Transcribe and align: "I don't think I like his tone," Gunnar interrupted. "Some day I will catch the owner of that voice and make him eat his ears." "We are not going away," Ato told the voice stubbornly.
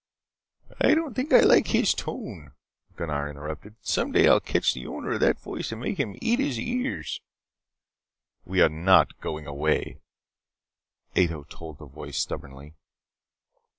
"I 0.79 0.95
don't 0.95 1.13
think 1.15 1.31
I 1.31 1.41
like 1.41 1.67
his 1.67 1.93
tone," 1.93 2.53
Gunnar 2.95 3.29
interrupted. 3.29 3.75
"Some 3.81 4.11
day 4.11 4.27
I 4.27 4.33
will 4.33 4.39
catch 4.39 4.73
the 4.73 4.87
owner 4.87 5.11
of 5.11 5.19
that 5.19 5.39
voice 5.39 5.71
and 5.71 5.79
make 5.79 5.99
him 5.99 6.15
eat 6.19 6.39
his 6.39 6.57
ears." 6.59 7.21
"We 8.43 8.63
are 8.63 8.69
not 8.69 9.19
going 9.21 9.45
away," 9.45 9.99
Ato 11.15 11.43
told 11.43 11.77
the 11.77 11.85
voice 11.85 12.17
stubbornly. 12.17 12.73